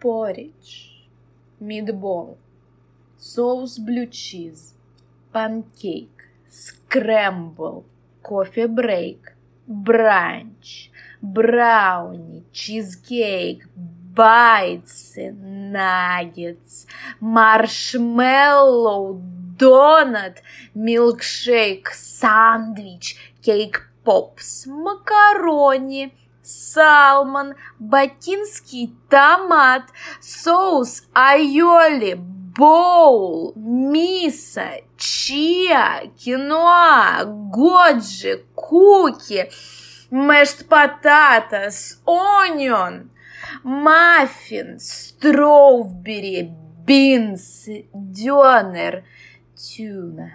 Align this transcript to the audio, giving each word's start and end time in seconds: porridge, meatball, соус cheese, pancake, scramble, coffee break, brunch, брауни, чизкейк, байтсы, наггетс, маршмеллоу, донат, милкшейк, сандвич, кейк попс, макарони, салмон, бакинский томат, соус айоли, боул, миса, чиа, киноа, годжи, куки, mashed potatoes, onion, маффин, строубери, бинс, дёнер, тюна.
porridge, 0.00 1.06
meatball, 1.60 2.36
соус 3.16 3.78
cheese, 4.10 4.74
pancake, 5.32 6.28
scramble, 6.48 7.84
coffee 8.22 8.66
break, 8.66 9.20
brunch, 9.68 10.90
брауни, 11.20 12.44
чизкейк, 12.52 13.68
байтсы, 13.76 15.32
наггетс, 15.32 16.86
маршмеллоу, 17.20 19.20
донат, 19.58 20.42
милкшейк, 20.74 21.90
сандвич, 21.92 23.16
кейк 23.42 23.92
попс, 24.04 24.66
макарони, 24.66 26.12
салмон, 26.42 27.54
бакинский 27.78 28.94
томат, 29.08 29.84
соус 30.20 31.02
айоли, 31.14 32.14
боул, 32.14 33.52
миса, 33.56 34.70
чиа, 34.96 36.10
киноа, 36.18 37.24
годжи, 37.24 38.44
куки, 38.54 39.50
mashed 40.10 40.66
potatoes, 40.68 42.00
onion, 42.04 43.10
маффин, 43.62 44.78
строубери, 44.80 46.50
бинс, 46.86 47.68
дёнер, 47.94 49.04
тюна. 49.54 50.32